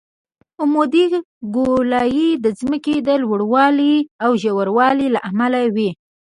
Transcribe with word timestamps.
عمودي 0.61 1.05
ګولایي 1.55 2.29
د 2.43 2.45
ځمکې 2.59 2.95
د 3.07 3.09
لوړوالي 3.23 3.95
او 4.23 4.31
ژوروالي 4.41 5.07
له 5.15 5.19
امله 5.29 5.59
وي 5.75 5.89